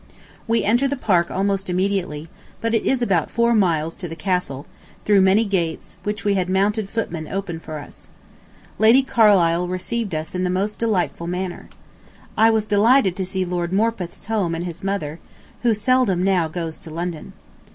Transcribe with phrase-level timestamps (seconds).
[0.47, 2.27] We enter the Park almost immediately,
[2.59, 4.65] but it is about four miles to the Castle,
[5.05, 8.09] through many gates, which we had mounted footmen open for us.
[8.79, 11.69] Lady Carlisle received us in the most delightful manner....
[12.35, 15.19] I was delighted to see Lord Morpeth's home and his mother,
[15.61, 17.33] who seldom now goes to London.